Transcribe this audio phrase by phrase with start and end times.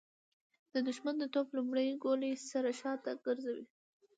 [0.73, 3.57] د د ښمن د توپ له لومړۍ ګولۍ سره شاته ګرځو.